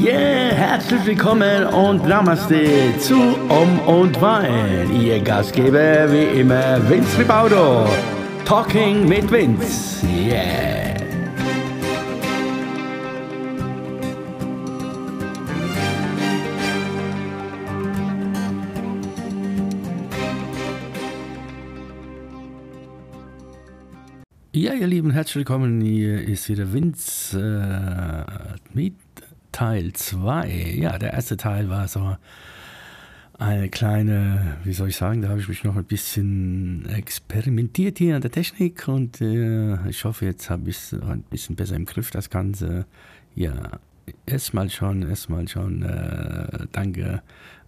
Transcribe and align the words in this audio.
Yeah, 0.00 0.54
herzlich 0.54 1.04
willkommen 1.04 1.66
und 1.66 2.08
Namaste 2.08 2.96
zu 3.00 3.16
Um 3.50 3.78
und 3.80 4.18
Wein. 4.22 4.98
Ihr 4.98 5.20
Gastgeber 5.20 6.10
wie 6.10 6.40
immer 6.40 6.88
Vince 6.88 7.18
Ribaudo. 7.18 7.86
Talking 8.46 9.06
mit 9.06 9.30
Vince. 9.30 10.06
Yeah. 10.06 10.80
Ja, 24.52 24.72
ihr 24.72 24.86
Lieben, 24.86 25.10
herzlich 25.10 25.36
willkommen. 25.36 25.80
Hier 25.82 26.26
ist 26.26 26.48
wieder 26.48 26.72
Vince 26.72 27.38
äh, 27.38 28.56
mit 28.72 28.94
Teil 29.52 29.92
2. 29.92 30.74
Ja, 30.76 30.98
der 30.98 31.12
erste 31.12 31.36
Teil 31.36 31.68
war 31.68 31.88
so 31.88 32.16
eine 33.38 33.70
kleine, 33.70 34.58
wie 34.64 34.74
soll 34.74 34.88
ich 34.88 34.96
sagen, 34.96 35.22
da 35.22 35.30
habe 35.30 35.40
ich 35.40 35.48
mich 35.48 35.64
noch 35.64 35.76
ein 35.76 35.84
bisschen 35.84 36.86
experimentiert 36.90 37.98
hier 37.98 38.16
an 38.16 38.20
der 38.20 38.30
Technik 38.30 38.86
und 38.86 39.20
äh, 39.22 39.88
ich 39.88 40.04
hoffe, 40.04 40.26
jetzt 40.26 40.50
habe 40.50 40.68
ich 40.68 40.76
es 40.76 40.92
ein 40.92 41.22
bisschen 41.22 41.56
besser 41.56 41.76
im 41.76 41.86
Griff, 41.86 42.10
das 42.10 42.28
Ganze. 42.28 42.84
Ja, 43.34 43.78
erstmal 44.26 44.68
schon, 44.68 45.08
erstmal 45.08 45.48
schon 45.48 45.82
äh, 45.82 46.66
danke 46.72 47.22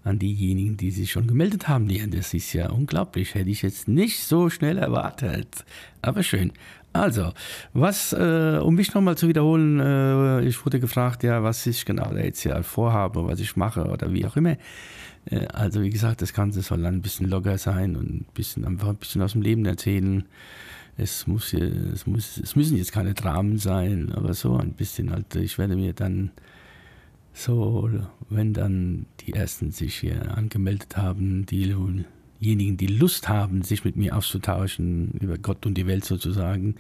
an 0.05 0.19
diejenigen, 0.19 0.77
die 0.77 0.91
sich 0.91 1.13
schon 1.13 1.27
gemeldet 1.27 1.69
haben. 1.69 1.89
Das 2.11 2.35
ist 2.35 2.53
ja 2.53 2.71
unglaublich, 2.71 3.35
hätte 3.35 3.51
ich 3.51 3.63
jetzt 3.63 3.89
nicht 3.89 4.23
so 4.25 4.51
schnell 4.51 4.79
erwartet. 4.79 5.65
Aber 6.03 6.23
schön. 6.23 6.53
Also, 6.93 7.33
was, 7.73 8.13
äh, 8.13 8.61
um 8.63 8.75
mich 8.75 8.93
nochmal 8.93 9.17
zu 9.17 9.27
wiederholen, 9.27 9.81
äh, 9.81 10.43
ich 10.43 10.65
wurde 10.65 10.79
gefragt, 10.79 11.23
ja, 11.23 11.43
was 11.43 11.67
ich 11.67 11.87
genau 11.87 12.13
jetzt 12.15 12.43
hier 12.43 12.63
vorhabe, 12.63 13.27
was 13.27 13.41
ich 13.41 13.57
mache 13.57 13.85
oder 13.87 14.13
wie 14.13 14.27
auch 14.27 14.37
immer. 14.37 14.57
Äh, 15.31 15.47
also, 15.53 15.81
wie 15.81 15.89
gesagt, 15.89 16.21
das 16.21 16.35
Ganze 16.35 16.61
soll 16.61 16.83
dann 16.83 16.97
ein 16.97 17.03
bisschen 17.03 17.31
locker 17.31 17.57
sein 17.57 17.97
und 17.97 18.11
ein 18.11 18.27
bisschen, 18.35 18.67
einfach 18.67 18.89
ein 18.89 18.97
bisschen 18.97 19.23
aus 19.23 19.33
dem 19.33 19.41
Leben 19.41 19.65
erzählen. 19.65 20.25
Es, 20.99 21.27
muss, 21.27 21.55
es, 21.55 22.07
muss, 22.07 22.37
es 22.37 22.55
müssen 22.57 22.77
jetzt 22.77 22.93
keine 22.93 23.15
Dramen 23.15 23.57
sein, 23.57 24.13
aber 24.15 24.35
so 24.35 24.59
ein 24.59 24.73
bisschen 24.73 25.11
halt, 25.11 25.35
ich 25.37 25.57
werde 25.57 25.77
mir 25.77 25.95
dann 25.95 26.31
so, 27.33 27.89
wenn 28.29 28.53
dann 28.53 29.07
die 29.21 29.33
Ersten 29.33 29.71
sich 29.71 29.97
hier 29.97 30.37
angemeldet 30.37 30.97
haben, 30.97 31.47
diejenigen, 31.47 32.77
die 32.77 32.87
Lust 32.87 33.29
haben, 33.29 33.63
sich 33.63 33.85
mit 33.85 33.97
mir 33.97 34.17
auszutauschen, 34.17 35.13
über 35.21 35.39
Gott 35.39 35.65
und 35.67 35.75
die 35.75 35.87
Welt 35.87 36.05
sozusagen, 36.05 36.77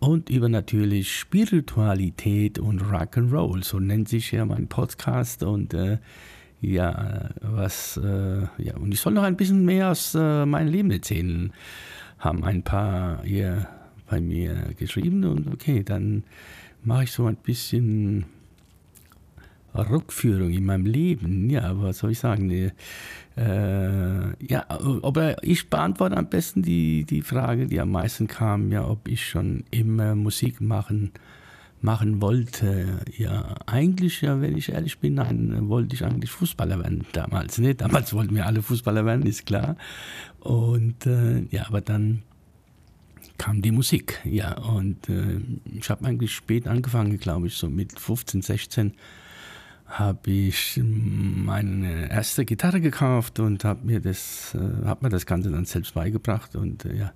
und 0.00 0.30
über 0.30 0.48
natürlich 0.48 1.16
Spiritualität 1.16 2.58
und 2.58 2.82
Rock'n'Roll, 2.82 3.64
so 3.64 3.80
nennt 3.80 4.08
sich 4.08 4.30
ja 4.30 4.44
mein 4.44 4.68
Podcast 4.68 5.42
und 5.42 5.74
äh, 5.74 5.98
ja, 6.60 7.30
was, 7.40 7.96
äh, 7.96 8.42
ja, 8.58 8.76
und 8.76 8.92
ich 8.92 9.00
soll 9.00 9.12
noch 9.12 9.22
ein 9.22 9.36
bisschen 9.36 9.64
mehr 9.64 9.90
aus 9.90 10.14
äh, 10.14 10.46
meinem 10.46 10.68
Leben 10.68 10.90
erzählen, 10.90 11.52
haben 12.18 12.44
ein 12.44 12.62
paar 12.62 13.22
hier 13.24 13.68
bei 14.08 14.20
mir 14.20 14.74
geschrieben 14.76 15.24
und 15.24 15.52
okay, 15.52 15.82
dann 15.82 16.24
mache 16.82 17.04
ich 17.04 17.12
so 17.12 17.26
ein 17.26 17.36
bisschen 17.36 18.24
Rückführung 19.74 20.50
in 20.50 20.64
meinem 20.64 20.86
Leben. 20.86 21.50
Ja, 21.50 21.80
was 21.80 21.98
soll 21.98 22.12
ich 22.12 22.18
sagen? 22.18 22.50
Äh, 22.50 22.70
ja, 24.44 24.66
aber 24.68 25.42
ich 25.44 25.70
beantworte 25.70 26.16
am 26.16 26.28
besten 26.28 26.62
die, 26.62 27.04
die 27.04 27.22
Frage, 27.22 27.66
die 27.66 27.80
am 27.80 27.90
meisten 27.90 28.26
kam, 28.26 28.72
ja, 28.72 28.86
ob 28.86 29.06
ich 29.08 29.28
schon 29.28 29.64
immer 29.70 30.14
Musik 30.14 30.60
machen, 30.60 31.12
machen 31.80 32.20
wollte. 32.20 33.00
Ja, 33.16 33.54
eigentlich, 33.66 34.22
ja, 34.22 34.40
wenn 34.40 34.56
ich 34.56 34.70
ehrlich 34.70 34.98
bin, 34.98 35.14
nein, 35.14 35.68
wollte 35.68 35.94
ich 35.94 36.04
eigentlich 36.04 36.30
Fußballer 36.30 36.78
werden 36.78 37.06
damals. 37.12 37.58
Ne? 37.58 37.74
Damals 37.74 38.12
wollten 38.12 38.34
wir 38.34 38.46
alle 38.46 38.62
Fußballer 38.62 39.04
werden, 39.04 39.26
ist 39.26 39.46
klar. 39.46 39.76
Und 40.40 41.06
äh, 41.06 41.44
ja, 41.50 41.66
aber 41.68 41.80
dann 41.80 42.22
kam 43.36 43.62
die 43.62 43.70
Musik, 43.70 44.20
ja, 44.24 44.58
und 44.58 45.08
äh, 45.08 45.40
ich 45.78 45.88
habe 45.90 46.04
eigentlich 46.06 46.34
spät 46.34 46.66
angefangen, 46.66 47.18
glaube 47.18 47.46
ich, 47.46 47.54
so 47.54 47.70
mit 47.70 47.98
15, 47.98 48.42
16 48.42 48.92
habe 49.88 50.30
ich 50.30 50.80
meine 50.84 52.10
erste 52.10 52.44
Gitarre 52.44 52.80
gekauft 52.80 53.40
und 53.40 53.64
habe 53.64 53.86
mir 53.86 54.00
das, 54.00 54.54
äh, 54.54 54.86
habe 54.86 55.06
mir 55.06 55.10
das 55.10 55.24
Ganze 55.24 55.50
dann 55.50 55.64
selbst 55.64 55.94
beigebracht 55.94 56.56
und 56.56 56.84
äh, 56.84 56.94
ja, 56.94 57.12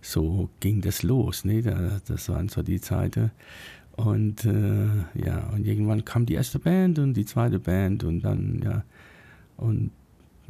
so 0.00 0.48
ging 0.60 0.80
das 0.80 1.02
los. 1.02 1.44
Ne? 1.44 1.62
Das 2.06 2.28
waren 2.28 2.48
so 2.48 2.62
die 2.62 2.80
Zeiten. 2.80 3.30
Und 3.92 4.44
äh, 4.44 4.86
ja, 5.14 5.50
und 5.52 5.66
irgendwann 5.66 6.04
kam 6.04 6.24
die 6.24 6.34
erste 6.34 6.58
Band 6.58 6.98
und 6.98 7.14
die 7.14 7.24
zweite 7.26 7.58
Band 7.58 8.04
und 8.04 8.20
dann, 8.20 8.62
ja, 8.64 8.84
und 9.56 9.90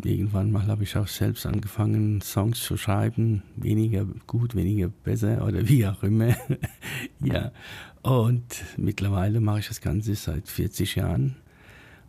irgendwann 0.04 0.52
mal 0.52 0.66
habe 0.66 0.84
ich 0.84 0.96
auch 0.96 1.08
selbst 1.08 1.46
angefangen, 1.46 2.20
Songs 2.20 2.62
zu 2.62 2.76
schreiben. 2.76 3.42
Weniger 3.56 4.04
gut, 4.26 4.54
weniger 4.54 4.88
besser 4.88 5.44
oder 5.44 5.66
wie 5.66 5.86
auch 5.86 6.02
immer. 6.02 6.36
ja, 7.24 7.50
und 8.02 8.64
mittlerweile 8.76 9.40
mache 9.40 9.60
ich 9.60 9.68
das 9.68 9.80
Ganze 9.80 10.14
seit 10.14 10.46
40 10.46 10.96
Jahren. 10.96 11.36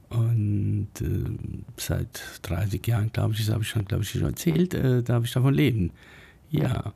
Und 0.09 0.90
äh, 1.02 1.58
seit 1.78 2.22
30 2.42 2.86
Jahren, 2.88 3.12
glaube 3.12 3.34
ich, 3.34 3.46
das 3.46 3.53
habe 3.53 3.64
ich 3.64 3.70
schon, 3.70 3.86
glaube 3.86 4.03
ich, 4.03 4.09
schon 4.09 4.24
erzählt, 4.24 4.74
äh, 4.74 5.03
darf 5.03 5.24
ich 5.24 5.31
davon 5.31 5.53
leben. 5.53 5.92
Ja. 6.50 6.94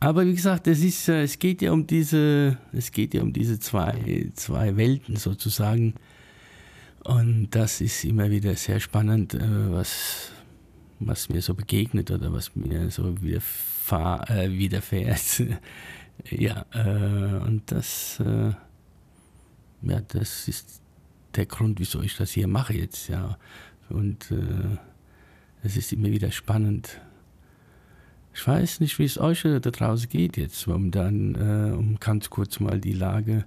Aber 0.00 0.26
wie 0.26 0.34
gesagt, 0.34 0.66
es, 0.66 0.82
ist, 0.82 1.08
äh, 1.08 1.22
es 1.22 1.38
geht 1.38 1.62
ja 1.62 1.72
um 1.72 1.86
diese, 1.86 2.58
es 2.72 2.90
geht 2.90 3.14
ja 3.14 3.22
um 3.22 3.32
diese 3.32 3.58
zwei, 3.60 4.30
zwei 4.34 4.76
Welten 4.76 5.16
sozusagen. 5.16 5.94
Und 7.04 7.50
das 7.50 7.80
ist 7.80 8.04
immer 8.04 8.28
wieder 8.30 8.54
sehr 8.56 8.80
spannend, 8.80 9.34
äh, 9.34 9.40
was, 9.70 10.32
was 10.98 11.28
mir 11.28 11.40
so 11.40 11.54
begegnet 11.54 12.10
oder 12.10 12.32
was 12.32 12.56
mir 12.56 12.90
so 12.90 13.14
äh, 13.14 14.50
widerfährt. 14.50 15.44
ja, 16.30 16.66
äh, 16.72 17.44
und 17.46 17.62
das, 17.66 18.18
äh, 18.18 18.50
ja, 19.82 20.00
das 20.08 20.48
ist 20.48 20.80
der 21.36 21.46
Grund, 21.46 21.78
wieso 21.80 22.02
ich 22.02 22.16
das 22.16 22.32
hier 22.32 22.48
mache 22.48 22.74
jetzt, 22.74 23.08
ja. 23.08 23.38
Und 23.88 24.30
äh, 24.30 24.78
es 25.62 25.76
ist 25.76 25.92
immer 25.92 26.08
wieder 26.08 26.30
spannend. 26.30 27.00
Ich 28.34 28.46
weiß 28.46 28.80
nicht, 28.80 28.98
wie 28.98 29.04
es 29.04 29.18
euch 29.18 29.42
da 29.42 29.58
draußen 29.58 30.08
geht 30.08 30.36
jetzt, 30.36 30.66
um 30.68 30.90
dann, 30.90 31.34
äh, 31.34 31.72
um 31.74 31.98
ganz 31.98 32.28
kurz 32.30 32.60
mal 32.60 32.80
die 32.80 32.92
Lage 32.92 33.44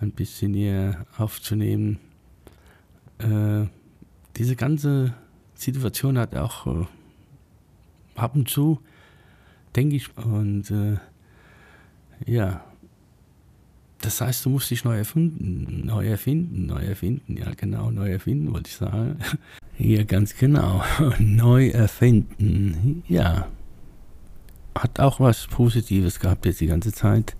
ein 0.00 0.12
bisschen 0.12 0.54
hier 0.54 1.06
aufzunehmen. 1.18 1.98
Äh, 3.18 3.66
diese 4.36 4.56
ganze 4.56 5.14
Situation 5.54 6.16
hat 6.18 6.36
auch 6.36 6.66
äh, 6.66 6.86
ab 8.14 8.34
und 8.34 8.48
zu, 8.48 8.80
denke 9.76 9.96
ich, 9.96 10.16
und 10.16 10.70
äh, 10.70 10.98
ja, 12.26 12.64
das 14.10 14.20
heißt, 14.20 14.44
du 14.44 14.50
musst 14.50 14.68
dich 14.72 14.82
neu 14.82 14.98
erfinden, 14.98 15.86
neu 15.86 16.04
erfinden, 16.04 16.66
neu 16.66 16.84
erfinden, 16.84 17.36
ja 17.36 17.46
genau, 17.56 17.92
neu 17.92 18.10
erfinden 18.10 18.52
wollte 18.52 18.68
ich 18.68 18.76
sagen. 18.76 19.16
Ja, 19.78 20.02
ganz 20.02 20.36
genau, 20.36 20.82
neu 21.18 21.68
erfinden, 21.68 23.02
ja. 23.08 23.46
Hat 24.74 25.00
auch 25.00 25.20
was 25.20 25.46
Positives 25.46 26.20
gehabt 26.20 26.44
jetzt 26.44 26.60
die 26.60 26.66
ganze 26.66 26.92
Zeit, 26.92 27.34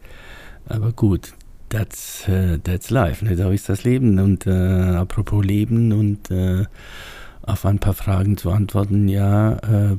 aber 0.65 0.93
gut, 0.93 1.35
that's, 1.69 2.27
uh, 2.29 2.57
that's 2.57 2.89
life, 2.89 3.23
ne? 3.23 3.37
so 3.37 3.51
ist 3.51 3.69
das 3.69 3.85
Leben. 3.85 4.19
Und 4.21 4.47
äh, 4.47 4.51
apropos 4.51 5.45
Leben 5.45 5.93
und 5.93 6.31
äh, 6.31 6.65
auf 7.43 7.67
ein 7.67 7.79
paar 7.79 7.93
Fragen 7.93 8.39
zu 8.39 8.51
antworten, 8.51 9.07
ja, 9.07 9.57
äh, 9.57 9.97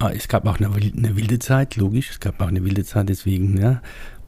ah, 0.00 0.10
es 0.10 0.26
gab 0.26 0.46
auch 0.48 0.58
eine, 0.58 0.74
eine, 0.74 1.16
wilde 1.16 1.38
Zeit, 1.38 1.76
logisch, 1.76 2.10
es 2.10 2.18
gab 2.18 2.40
auch 2.40 2.48
eine 2.48 2.64
wilde 2.64 2.84
Zeit, 2.84 3.08
deswegen, 3.08 3.56
ja, 3.56 3.82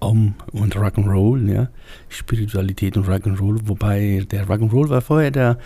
Om 0.05 0.35
und 0.53 0.77
Rock'n'Roll, 0.77 1.51
ja, 1.53 1.69
Spiritualität 2.09 2.97
und 2.97 3.09
Rock'n'Roll, 3.09 3.61
wobei 3.65 4.27
der 4.31 4.47
Rock'n'Roll 4.47 4.89
war 4.89 5.01
vorher 5.01 5.31
da, 5.31 5.59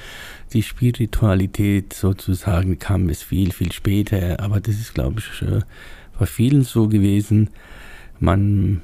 die 0.52 0.62
Spiritualität 0.62 1.92
sozusagen 1.92 2.78
kam 2.78 3.08
es 3.08 3.22
viel, 3.22 3.52
viel 3.52 3.72
später, 3.72 4.40
aber 4.40 4.60
das 4.60 4.76
ist, 4.76 4.94
glaube 4.94 5.20
ich, 5.20 5.42
äh, 5.42 5.60
bei 6.18 6.26
vielen 6.26 6.62
so 6.62 6.88
gewesen. 6.88 7.50
Man, 8.20 8.80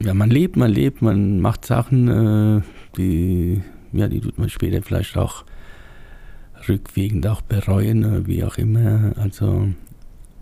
ja, 0.00 0.14
man 0.14 0.30
lebt, 0.30 0.56
man 0.56 0.70
lebt, 0.70 1.02
man 1.02 1.40
macht 1.40 1.64
Sachen, 1.64 2.08
äh, 2.08 2.62
die, 2.96 3.62
ja, 3.92 4.08
die 4.08 4.20
tut 4.20 4.38
man 4.38 4.48
später 4.48 4.82
vielleicht 4.82 5.16
auch 5.16 5.44
rückwirkend 6.68 7.26
auch 7.26 7.42
bereuen, 7.42 8.02
äh, 8.04 8.26
wie 8.26 8.44
auch 8.44 8.56
immer. 8.56 9.12
Also 9.16 9.68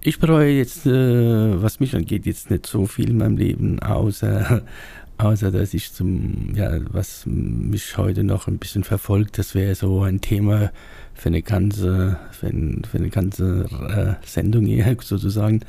ich 0.06 0.18
bereue 0.18 0.52
jetzt, 0.52 0.86
äh, 0.86 1.62
was 1.62 1.80
mich 1.80 1.96
angeht, 1.96 2.26
jetzt 2.26 2.50
nicht 2.50 2.66
so 2.66 2.86
viel 2.86 3.10
in 3.10 3.18
meinem 3.18 3.38
Leben, 3.38 3.80
außer, 3.80 4.62
außer 5.18 5.50
dass 5.50 5.72
ich 5.72 5.92
zum, 5.92 6.54
ja, 6.54 6.78
was 6.92 7.24
mich 7.26 7.96
heute 7.96 8.22
noch 8.22 8.46
ein 8.46 8.58
bisschen 8.58 8.84
verfolgt, 8.84 9.38
das 9.38 9.54
wäre 9.54 9.74
so 9.74 10.02
ein 10.02 10.20
Thema 10.20 10.70
für 11.14 11.30
eine 11.30 11.40
ganze, 11.40 12.18
für, 12.32 12.48
ein, 12.48 12.82
für 12.84 12.98
eine 12.98 13.08
ganze 13.08 13.64
äh, 14.22 14.26
Sendung 14.26 14.66
hier 14.66 14.94
sozusagen. 15.00 15.60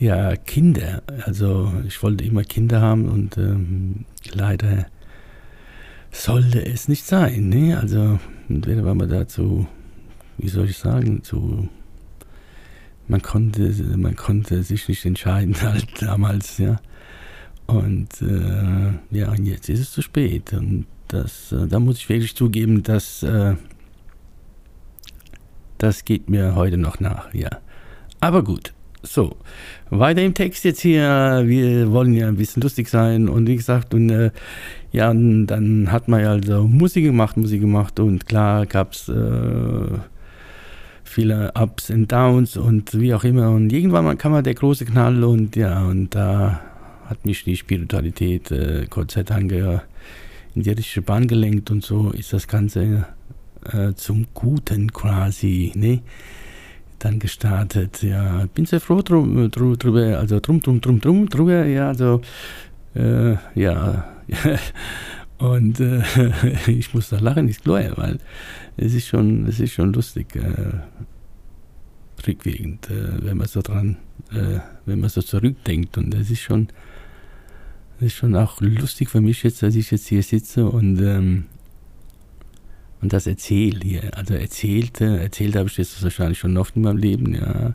Ja, 0.00 0.34
Kinder. 0.36 1.02
Also 1.24 1.72
ich 1.86 2.02
wollte 2.02 2.24
immer 2.24 2.42
Kinder 2.42 2.80
haben 2.80 3.08
und 3.08 3.36
ähm, 3.36 4.04
leider 4.32 4.86
sollte 6.10 6.64
es 6.64 6.88
nicht 6.88 7.04
sein. 7.04 7.48
Ne? 7.48 7.78
Also 7.78 8.18
entweder 8.48 8.84
war 8.84 8.94
man 8.94 9.08
dazu, 9.08 9.66
wie 10.38 10.48
soll 10.48 10.68
ich 10.70 10.78
sagen, 10.78 11.22
zu 11.24 11.68
man 13.08 13.22
konnte, 13.22 13.72
man 13.96 14.16
konnte 14.16 14.62
sich 14.62 14.88
nicht 14.88 15.04
entscheiden 15.04 15.56
halt 15.62 15.86
damals, 16.00 16.58
ja. 16.58 16.76
Und 17.66 18.22
äh, 18.22 19.16
ja, 19.16 19.30
und 19.30 19.44
jetzt 19.44 19.68
ist 19.68 19.80
es 19.80 19.92
zu 19.92 20.00
spät. 20.00 20.52
Und 20.54 20.86
das, 21.08 21.52
äh, 21.52 21.66
da 21.66 21.80
muss 21.80 21.98
ich 21.98 22.08
wirklich 22.08 22.34
zugeben, 22.34 22.82
dass 22.82 23.22
äh, 23.22 23.56
das 25.76 26.04
geht 26.04 26.28
mir 26.30 26.54
heute 26.54 26.76
noch 26.76 27.00
nach, 27.00 27.32
ja. 27.34 27.50
Aber 28.20 28.42
gut, 28.42 28.72
so, 29.02 29.36
weiter 29.90 30.22
im 30.22 30.34
Text 30.34 30.64
jetzt 30.64 30.80
hier. 30.80 31.42
Wir 31.46 31.92
wollen 31.92 32.14
ja 32.14 32.28
ein 32.28 32.36
bisschen 32.36 32.62
lustig 32.62 32.88
sein 32.88 33.28
und 33.28 33.46
wie 33.46 33.56
gesagt, 33.56 33.94
und 33.94 34.10
äh, 34.10 34.30
ja, 34.90 35.10
und 35.10 35.46
dann 35.46 35.92
hat 35.92 36.08
man 36.08 36.20
ja 36.22 36.30
also 36.30 36.66
Musik 36.66 37.04
gemacht, 37.04 37.36
Musik 37.36 37.60
gemacht 37.60 38.00
und 38.00 38.26
klar 38.26 38.66
gab 38.66 38.92
es 38.92 39.08
äh, 39.08 39.98
viele 41.08 41.52
Ups 41.54 41.90
und 41.90 42.10
Downs 42.10 42.56
und 42.56 42.98
wie 42.98 43.14
auch 43.14 43.24
immer. 43.24 43.50
Und 43.50 43.72
irgendwann 43.72 44.16
kam 44.18 44.32
mal 44.32 44.42
der 44.42 44.54
große 44.54 44.84
Knall 44.84 45.24
und 45.24 45.56
ja, 45.56 45.84
und 45.84 46.14
da 46.14 46.60
hat 47.06 47.24
mich 47.24 47.44
die 47.44 47.56
Spiritualität, 47.56 48.50
äh, 48.50 48.86
Gott 48.88 49.10
sei 49.12 49.22
Dank, 49.22 49.52
in 49.52 50.62
die 50.62 50.70
richtige 50.70 51.02
Bahn 51.02 51.26
gelenkt 51.26 51.70
und 51.70 51.84
so 51.84 52.10
ist 52.10 52.32
das 52.32 52.48
Ganze 52.48 53.06
äh, 53.72 53.94
zum 53.94 54.26
Guten 54.34 54.92
quasi, 54.92 55.72
ne? 55.74 56.02
Dann 56.98 57.20
gestartet, 57.20 58.02
ja, 58.02 58.44
bin 58.54 58.66
sehr 58.66 58.80
froh 58.80 59.02
drum, 59.02 59.50
drum, 59.50 59.78
drüber, 59.78 60.18
also 60.18 60.40
drum, 60.40 60.60
drum, 60.60 60.80
drum, 60.80 61.00
drum, 61.00 61.28
drüber, 61.28 61.64
ja, 61.64 61.88
also, 61.88 62.20
äh, 62.94 63.36
ja, 63.54 64.08
und 65.38 65.80
äh, 65.80 66.02
ich 66.66 66.92
muss 66.94 67.08
da 67.10 67.18
lachen, 67.18 67.48
ist 67.48 67.62
klar, 67.62 67.96
weil 67.96 68.18
es 68.76 68.94
ist 68.94 69.06
schon, 69.06 69.46
es 69.46 69.60
ist 69.60 69.72
schon 69.72 69.92
lustig, 69.92 70.34
äh, 70.36 70.80
rückwirkend, 72.26 72.90
äh, 72.90 73.24
wenn 73.24 73.36
man 73.36 73.46
so 73.46 73.62
dran, 73.62 73.96
äh, 74.32 74.60
wenn 74.86 75.00
man 75.00 75.10
so 75.10 75.22
zurückdenkt 75.22 75.96
und 75.96 76.14
es 76.14 76.30
ist 76.30 76.40
schon, 76.40 76.68
es 77.98 78.08
ist 78.08 78.14
schon 78.14 78.36
auch 78.36 78.60
lustig 78.60 79.10
für 79.10 79.20
mich 79.20 79.42
jetzt, 79.42 79.62
dass 79.62 79.74
ich 79.74 79.90
jetzt 79.90 80.08
hier 80.08 80.22
sitze 80.22 80.66
und 80.66 81.00
ähm, 81.00 81.44
und 83.00 83.12
das 83.12 83.26
erzähle 83.26 83.80
hier. 83.80 84.16
Also 84.16 84.34
erzählte, 84.34 85.20
erzählt 85.20 85.56
habe 85.56 85.68
ich 85.68 85.76
das 85.76 86.02
wahrscheinlich 86.02 86.38
schon 86.38 86.56
oft 86.56 86.76
in 86.76 86.82
meinem 86.82 86.96
Leben, 86.96 87.34
ja. 87.34 87.74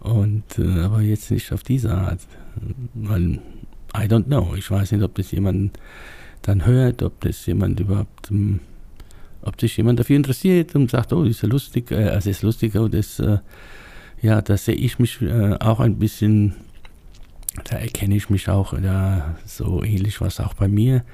Und 0.00 0.58
äh, 0.58 0.80
aber 0.80 1.00
jetzt 1.00 1.30
nicht 1.30 1.52
auf 1.52 1.62
diese 1.62 1.92
Art. 1.92 2.20
Weil 2.94 3.40
I 3.96 4.06
don't 4.06 4.24
know. 4.24 4.54
Ich 4.56 4.70
weiß 4.70 4.92
nicht, 4.92 5.02
ob 5.02 5.14
das 5.14 5.30
jemand 5.30 5.78
dann 6.42 6.66
hört, 6.66 7.02
ob 7.02 7.20
das 7.20 7.46
jemand 7.46 7.80
überhaupt, 7.80 8.30
um, 8.30 8.60
ob 9.42 9.60
sich 9.60 9.76
jemand 9.76 10.00
dafür 10.00 10.16
interessiert 10.16 10.74
und 10.74 10.90
sagt, 10.90 11.12
oh, 11.12 11.24
ist 11.24 11.42
ja 11.42 11.48
lustig, 11.48 11.90
äh, 11.90 12.08
also 12.08 12.30
ist 12.30 12.42
lustig, 12.42 12.76
oh, 12.76 12.88
das, 12.88 13.18
äh, 13.18 13.38
ja, 14.20 14.40
da 14.40 14.56
sehe 14.56 14.74
ich 14.74 14.98
mich 14.98 15.20
äh, 15.22 15.54
auch 15.58 15.80
ein 15.80 15.98
bisschen, 15.98 16.54
da 17.64 17.76
erkenne 17.76 18.16
ich 18.16 18.30
mich 18.30 18.48
auch, 18.48 18.74
da 18.80 19.36
so 19.46 19.82
ähnlich 19.82 20.20
was 20.20 20.40
auch 20.40 20.54
bei 20.54 20.68
mir. 20.68 21.04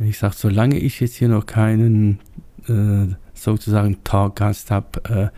Ich 0.00 0.18
sage, 0.18 0.34
solange 0.36 0.78
ich 0.78 1.00
jetzt 1.00 1.16
hier 1.16 1.28
noch 1.28 1.46
keinen 1.46 2.20
äh, 2.68 3.14
sozusagen 3.34 4.02
Talkgast 4.04 4.70
habe, 4.70 5.32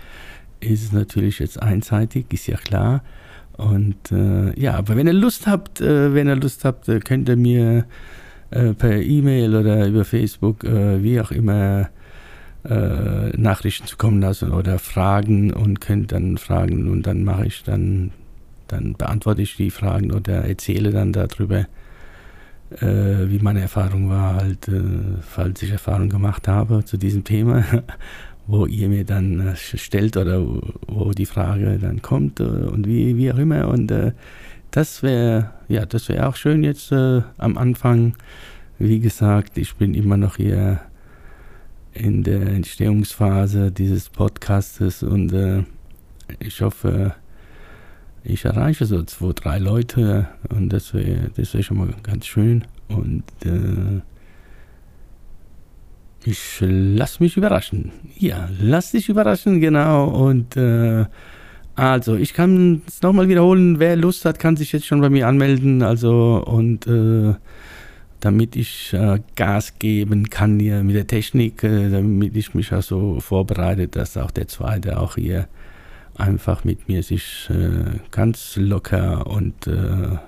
äh, 0.60 0.66
ist 0.72 0.84
es 0.84 0.92
natürlich 0.92 1.38
jetzt 1.38 1.62
einseitig, 1.62 2.26
ist 2.30 2.46
ja 2.46 2.56
klar. 2.56 3.02
Und 3.56 4.12
äh, 4.12 4.58
ja, 4.60 4.74
aber 4.74 4.96
wenn 4.96 5.06
ihr 5.06 5.12
Lust 5.12 5.46
habt, 5.46 5.80
äh, 5.80 6.14
wenn 6.14 6.28
ihr 6.28 6.36
Lust 6.36 6.64
habt, 6.64 6.88
äh, 6.88 7.00
könnt 7.00 7.28
ihr 7.28 7.36
mir 7.36 7.84
äh, 8.50 8.74
per 8.74 9.00
E-Mail 9.00 9.54
oder 9.54 9.86
über 9.86 10.04
Facebook, 10.04 10.64
wie 10.64 11.20
auch 11.20 11.30
immer, 11.30 11.90
Nachrichten 12.62 13.86
zukommen 13.86 14.20
lassen 14.20 14.52
oder 14.52 14.78
Fragen 14.78 15.50
und 15.50 15.80
könnt 15.80 16.12
dann 16.12 16.36
fragen 16.36 16.90
und 16.90 17.06
dann 17.06 17.24
mache 17.24 17.46
ich 17.46 17.62
dann, 17.62 18.10
dann 18.68 18.92
beantworte 18.98 19.40
ich 19.40 19.56
die 19.56 19.70
Fragen 19.70 20.12
oder 20.12 20.44
erzähle 20.44 20.90
dann 20.90 21.14
darüber 21.14 21.64
äh, 22.78 23.28
wie 23.28 23.38
meine 23.40 23.60
Erfahrung 23.60 24.08
war, 24.08 24.36
halt, 24.36 24.68
äh, 24.68 24.80
falls 25.20 25.62
ich 25.62 25.70
Erfahrung 25.70 26.08
gemacht 26.08 26.48
habe 26.48 26.84
zu 26.84 26.96
diesem 26.96 27.24
Thema, 27.24 27.64
wo 28.46 28.66
ihr 28.66 28.88
mir 28.88 29.04
dann 29.04 29.48
äh, 29.48 29.56
stellt 29.56 30.16
oder 30.16 30.44
wo 30.86 31.10
die 31.12 31.26
Frage 31.26 31.78
dann 31.78 32.02
kommt 32.02 32.40
äh, 32.40 32.44
und 32.44 32.86
wie, 32.86 33.16
wie 33.16 33.32
auch 33.32 33.38
immer. 33.38 33.68
Und 33.68 33.90
äh, 33.90 34.12
das 34.70 35.02
wäre, 35.02 35.50
ja, 35.68 35.86
das 35.86 36.08
wäre 36.08 36.28
auch 36.28 36.36
schön 36.36 36.64
jetzt 36.64 36.92
äh, 36.92 37.22
am 37.38 37.58
Anfang. 37.58 38.14
Wie 38.78 39.00
gesagt, 39.00 39.58
ich 39.58 39.74
bin 39.76 39.94
immer 39.94 40.16
noch 40.16 40.36
hier 40.36 40.80
in 41.92 42.22
der 42.22 42.42
Entstehungsphase 42.42 43.72
dieses 43.72 44.08
Podcastes 44.08 45.02
und 45.02 45.32
ich 46.38 46.62
hoffe, 46.62 47.14
ich 48.22 48.44
erreiche 48.44 48.84
so 48.86 49.02
zwei, 49.02 49.32
drei 49.32 49.58
Leute 49.58 50.28
und 50.48 50.70
das 50.70 50.94
wäre 50.94 51.30
das 51.36 51.54
wär 51.54 51.62
schon 51.62 51.78
mal 51.78 51.88
ganz 52.02 52.26
schön. 52.26 52.64
Und 52.88 53.24
äh, 53.44 54.00
ich 56.24 56.58
lass 56.60 57.20
mich 57.20 57.36
überraschen. 57.36 57.92
Ja, 58.18 58.48
lass 58.60 58.92
dich 58.92 59.08
überraschen, 59.08 59.60
genau. 59.60 60.08
Und 60.08 60.56
äh, 60.56 61.06
also, 61.80 62.14
ich 62.14 62.34
kann 62.34 62.82
es 62.86 63.00
nochmal 63.00 63.28
wiederholen. 63.28 63.78
Wer 63.78 63.96
Lust 63.96 64.26
hat, 64.26 64.38
kann 64.38 64.56
sich 64.56 64.72
jetzt 64.72 64.86
schon 64.86 65.00
bei 65.00 65.08
mir 65.08 65.26
anmelden. 65.26 65.82
Also, 65.82 66.44
und 66.46 66.86
äh, 66.86 67.34
damit 68.20 68.54
ich 68.54 68.92
äh, 68.92 69.20
Gas 69.34 69.78
geben 69.78 70.28
kann 70.28 70.60
hier 70.60 70.82
mit 70.82 70.94
der 70.94 71.06
Technik, 71.06 71.64
äh, 71.64 71.88
damit 71.88 72.36
ich 72.36 72.54
mich 72.54 72.70
also 72.72 73.18
vorbereite, 73.20 73.88
dass 73.88 74.18
auch 74.18 74.30
der 74.30 74.46
zweite 74.46 75.00
auch 75.00 75.14
hier 75.14 75.48
einfach 76.16 76.64
mit 76.64 76.86
mir 76.86 77.02
sich 77.02 77.48
äh, 77.48 77.98
ganz 78.10 78.56
locker 78.56 79.26
und 79.26 79.66
äh, 79.66 80.18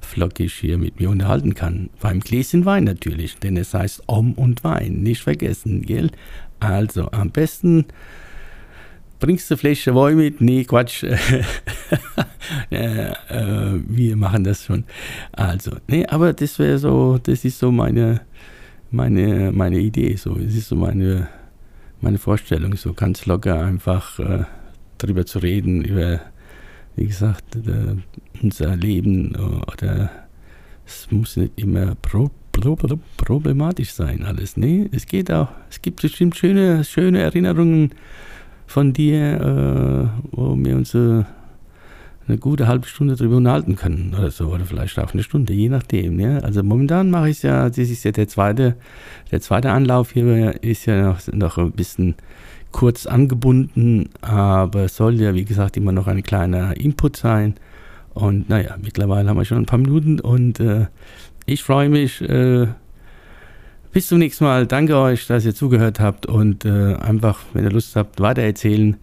flockig 0.00 0.54
hier 0.54 0.76
mit 0.76 0.98
mir 0.98 1.08
unterhalten 1.08 1.54
kann. 1.54 1.88
Beim 2.00 2.18
Gläschen 2.18 2.64
Wein 2.64 2.82
natürlich, 2.82 3.38
denn 3.38 3.56
es 3.56 3.74
heißt 3.74 4.02
Om 4.08 4.32
und 4.32 4.64
Wein, 4.64 5.02
nicht 5.04 5.22
vergessen, 5.22 5.82
gell? 5.82 6.10
Also 6.58 7.12
am 7.12 7.30
besten 7.30 7.86
bringst 9.24 9.50
du 9.50 9.56
Fläche 9.56 9.94
Wein 9.94 10.16
mit? 10.16 10.42
Nee, 10.42 10.64
Quatsch. 10.64 11.02
äh, 12.70 13.08
äh, 13.08 13.80
wir 13.88 14.16
machen 14.16 14.44
das 14.44 14.64
schon. 14.66 14.84
Also, 15.32 15.70
nee, 15.86 16.04
aber 16.04 16.34
das 16.34 16.58
wäre 16.58 16.78
so, 16.78 17.18
das 17.22 17.42
ist 17.46 17.58
so 17.58 17.72
meine, 17.72 18.20
meine, 18.90 19.50
meine 19.50 19.78
Idee, 19.78 20.14
so, 20.16 20.36
es 20.36 20.54
ist 20.54 20.68
so 20.68 20.76
meine, 20.76 21.28
meine 22.02 22.18
Vorstellung, 22.18 22.76
so 22.76 22.92
ganz 22.92 23.24
locker 23.24 23.64
einfach 23.64 24.18
äh, 24.18 24.44
darüber 24.98 25.24
zu 25.24 25.38
reden, 25.38 25.82
über, 25.82 26.20
wie 26.96 27.06
gesagt, 27.06 27.56
äh, 27.56 27.96
unser 28.42 28.76
Leben 28.76 29.34
oder 29.72 30.10
es 30.84 31.10
muss 31.10 31.38
nicht 31.38 31.52
immer 31.56 31.94
pro, 31.94 32.30
pro, 32.52 32.76
problematisch 33.16 33.92
sein 33.92 34.22
alles. 34.22 34.58
Nee, 34.58 34.86
es 34.92 35.06
geht 35.06 35.32
auch, 35.32 35.48
es 35.70 35.80
gibt 35.80 36.02
bestimmt 36.02 36.36
schöne, 36.36 36.84
schöne 36.84 37.22
Erinnerungen 37.22 37.94
von 38.66 38.92
dir, 38.92 40.10
äh, 40.32 40.36
wo 40.36 40.56
wir 40.56 40.76
uns 40.76 40.94
äh, 40.94 41.24
eine 42.26 42.38
gute 42.38 42.66
halbe 42.66 42.86
Stunde 42.86 43.16
darüber 43.16 43.36
unterhalten 43.36 43.76
können 43.76 44.14
oder 44.16 44.30
so, 44.30 44.48
oder 44.48 44.64
vielleicht 44.64 44.98
auch 44.98 45.12
eine 45.12 45.22
Stunde, 45.22 45.52
je 45.52 45.68
nachdem. 45.68 46.18
Ja? 46.20 46.38
Also 46.38 46.62
momentan 46.62 47.10
mache 47.10 47.30
ich 47.30 47.38
es 47.38 47.42
ja, 47.42 47.68
das 47.68 47.78
ist 47.78 48.04
ja 48.04 48.12
der 48.12 48.28
zweite, 48.28 48.76
der 49.30 49.40
zweite 49.40 49.70
Anlauf 49.70 50.12
hier, 50.12 50.62
ist 50.62 50.86
ja 50.86 51.02
noch, 51.02 51.20
noch 51.32 51.58
ein 51.58 51.72
bisschen 51.72 52.14
kurz 52.72 53.06
angebunden, 53.06 54.08
aber 54.20 54.84
es 54.84 54.96
soll 54.96 55.20
ja, 55.20 55.34
wie 55.34 55.44
gesagt, 55.44 55.76
immer 55.76 55.92
noch 55.92 56.06
ein 56.06 56.22
kleiner 56.22 56.76
Input 56.76 57.16
sein. 57.16 57.54
Und 58.14 58.48
naja, 58.48 58.76
mittlerweile 58.82 59.28
haben 59.28 59.36
wir 59.36 59.44
schon 59.44 59.58
ein 59.58 59.66
paar 59.66 59.78
Minuten 59.78 60.20
und 60.20 60.60
äh, 60.60 60.86
ich 61.46 61.62
freue 61.62 61.88
mich. 61.88 62.20
Äh, 62.22 62.68
bis 63.94 64.08
zum 64.08 64.18
nächsten 64.18 64.44
Mal. 64.44 64.66
Danke 64.66 64.98
euch, 64.98 65.26
dass 65.28 65.46
ihr 65.46 65.54
zugehört 65.54 66.00
habt 66.00 66.26
und 66.26 66.64
äh, 66.64 66.96
einfach, 66.96 67.40
wenn 67.52 67.62
ihr 67.62 67.70
Lust 67.70 67.94
habt, 67.94 68.20
weitererzählen, 68.20 68.96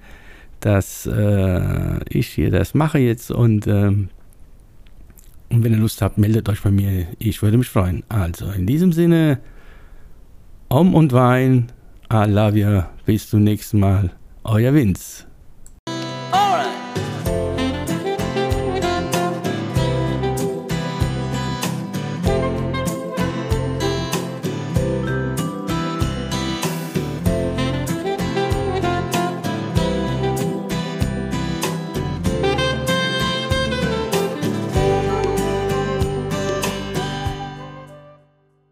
dass 0.59 1.05
äh, 1.07 2.03
ich 2.09 2.27
hier 2.27 2.51
das 2.51 2.73
mache 2.73 2.99
jetzt 2.99 3.31
und, 3.31 3.67
ähm, 3.67 4.09
und 5.49 5.63
wenn 5.63 5.71
ihr 5.71 5.79
Lust 5.79 6.01
habt, 6.01 6.17
meldet 6.17 6.49
euch 6.49 6.61
bei 6.61 6.71
mir. 6.71 7.07
Ich 7.19 7.41
würde 7.41 7.57
mich 7.57 7.69
freuen. 7.69 8.03
Also 8.09 8.51
in 8.51 8.67
diesem 8.67 8.91
Sinne, 8.91 9.39
Om 10.67 10.93
und 10.93 11.13
Wein. 11.13 11.71
I 12.11 12.25
love 12.29 12.57
you. 12.59 12.83
Bis 13.05 13.29
zum 13.29 13.43
nächsten 13.43 13.79
Mal. 13.79 14.11
Euer 14.43 14.73
Vince. 14.73 15.30